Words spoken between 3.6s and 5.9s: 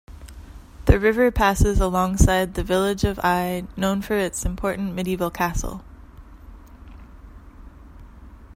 known for its important medieval castle.